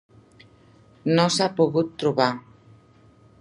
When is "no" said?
1.19-1.25